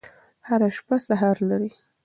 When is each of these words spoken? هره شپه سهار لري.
هره 0.47 0.69
شپه 0.77 0.95
سهار 1.07 1.37
لري. 1.49 1.71